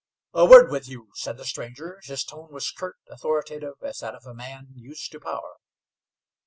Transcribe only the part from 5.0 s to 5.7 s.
to power.